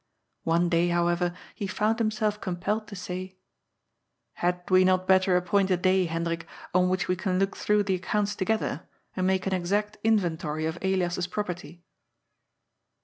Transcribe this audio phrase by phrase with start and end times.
[0.45, 3.35] One day, however, he found himself compelled to say:
[3.83, 7.93] *' Had we not better appoint a day, Hendrik, on which we can look through the
[7.93, 11.83] accounts together and make an exact inventory of Elias's property